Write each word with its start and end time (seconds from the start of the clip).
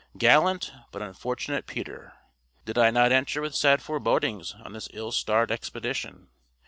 Gallant, 0.17 0.71
but 0.91 1.03
unfortunate 1.03 1.67
Peter! 1.67 2.13
Did 2.65 2.75
I 2.75 2.89
not 2.89 3.11
enter 3.11 3.39
with 3.39 3.53
sad 3.53 3.83
forebodings 3.83 4.55
on 4.55 4.73
this 4.73 4.89
ill 4.93 5.11
starred 5.11 5.51
expedition? 5.51 6.29